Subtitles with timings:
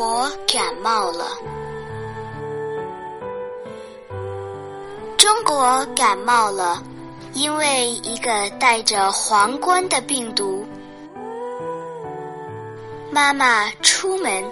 [0.00, 1.26] 我感冒了。
[5.16, 6.80] 中国感冒了，
[7.34, 10.64] 因为一个带着皇冠的病毒。
[13.10, 14.44] 妈妈出门，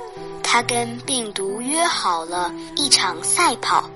[0.42, 3.88] 她跟病毒约好了一场赛跑。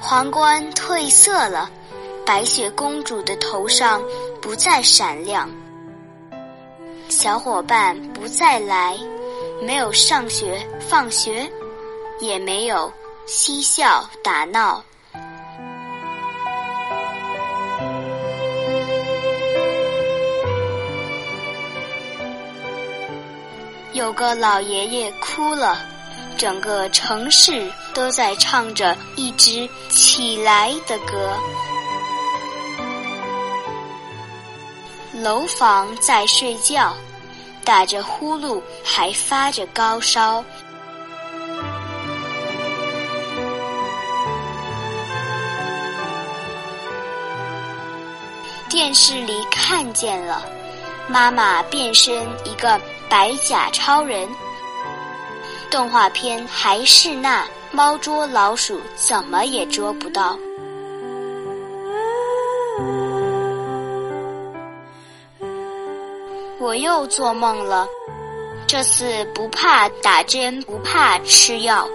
[0.00, 1.68] 皇冠褪色了，
[2.24, 4.00] 白雪公主的头上
[4.40, 5.50] 不再闪亮。
[7.14, 8.96] 小伙伴不再来，
[9.62, 11.48] 没有上学放学。
[12.20, 12.90] 也没有
[13.26, 14.82] 嬉笑打闹。
[23.92, 25.78] 有个老爷爷哭了，
[26.38, 31.36] 整个城市都在唱着一支起来的歌。
[35.14, 36.94] 楼房在睡觉，
[37.64, 40.44] 打着呼噜，还发着高烧。
[48.68, 50.42] 电视里看见了，
[51.06, 54.28] 妈妈变身一个白甲超人。
[55.70, 60.38] 动画片还是那猫捉老鼠，怎么也捉不到。
[66.62, 67.88] 我又做梦了，
[68.68, 71.88] 这次不怕打针，不怕吃药。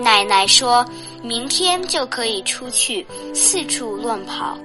[0.00, 0.84] 奶奶说
[1.22, 4.58] 明天就可以出去四处乱跑。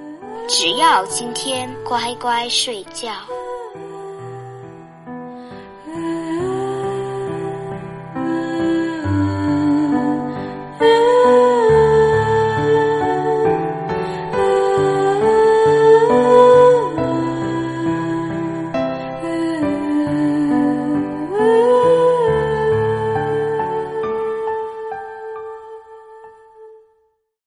[0.48, 3.12] 只要今天乖乖睡觉。